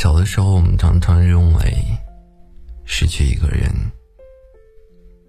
[0.00, 1.84] 小的时候，我们常常认为，
[2.86, 3.70] 失去一个人，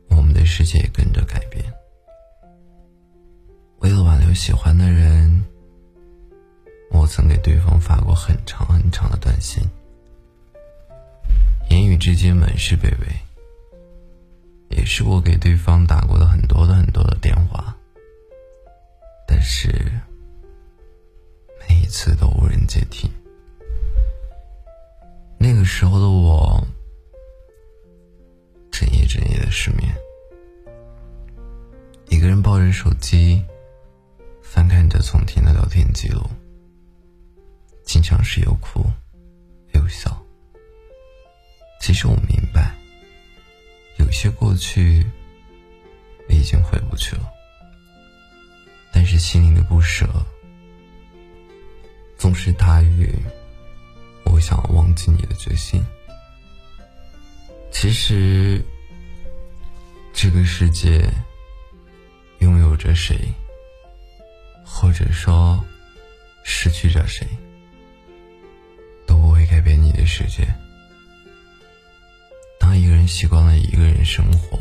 [0.08, 1.62] 我们的世界也跟着改变。
[3.80, 5.44] 为了挽留喜欢的人，
[6.90, 9.62] 我曾给对方发过很长很长的短信，
[11.70, 13.08] 言语之间满是卑微，
[14.70, 17.76] 也是我给对方打过的很多的很多的电话，
[19.28, 19.68] 但是
[21.60, 23.12] 每一次都无人接听。
[25.74, 26.62] 时候的我，
[28.70, 29.90] 整夜整夜的失眠，
[32.10, 33.42] 一个人抱着手机。
[34.42, 36.22] 翻看着从前的聊天记录，
[37.86, 38.84] 经常是又哭
[39.74, 40.22] 又笑。
[41.80, 42.76] 其实我明白，
[43.98, 45.04] 有些过去
[46.28, 47.32] 已经回不去了，
[48.92, 50.06] 但是心里的不舍
[52.18, 53.10] 总是大于
[55.42, 55.84] 决心。
[57.72, 58.64] 其实，
[60.14, 61.10] 这个世界
[62.42, 63.18] 拥有着谁？
[64.64, 65.60] 或者说，
[66.44, 67.28] 失去着谁，
[69.08, 70.48] 都不会改变你的世界。
[72.60, 74.60] 当一个人习惯了一个人生活，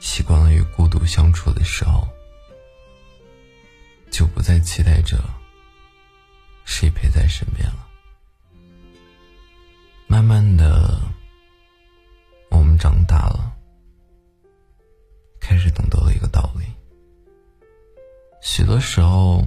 [0.00, 2.08] 习惯了与孤独相处的时候，
[4.10, 5.18] 就不再期待着
[6.64, 7.70] 谁陪在身边。
[10.56, 11.00] 的，
[12.50, 13.54] 我们长大了，
[15.40, 16.64] 开始懂得了一个道理。
[18.40, 19.46] 许多时候，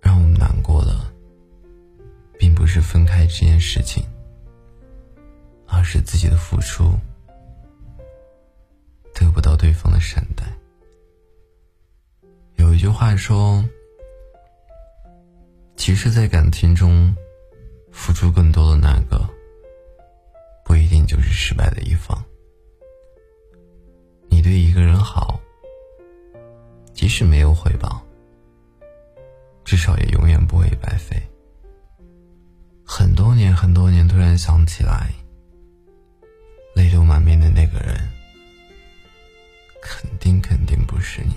[0.00, 0.94] 让我们难过的，
[2.38, 4.04] 并不是分开这件事情，
[5.66, 6.92] 而是自己的付出
[9.14, 10.44] 得不到对方的善待。
[12.56, 13.64] 有一句话说
[15.76, 17.14] ：“其实，在感情中，
[17.90, 19.28] 付出更多的那个，
[20.90, 22.22] 定就是失败的一方。
[24.28, 25.40] 你对一个人好。”
[26.92, 28.04] 即使没有回报，
[29.64, 31.16] 至少也永远不会白费。
[32.84, 35.10] 很多年，很多年，突然想起来，
[36.74, 37.96] 泪流满面的那个人，
[39.80, 41.32] 肯定肯定不是你。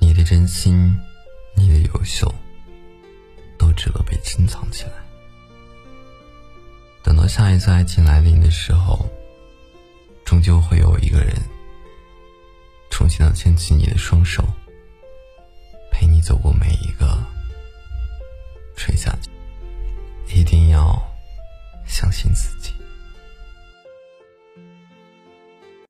[0.00, 0.96] 你的真心，
[1.56, 2.32] 你的优秀，
[3.58, 4.65] 都值得被珍藏。
[7.28, 9.04] 下一次爱情来临的时候，
[10.24, 11.34] 终究会有一个人。
[12.90, 14.42] 重新的牵起你的双手，
[15.90, 16.65] 陪你走过每。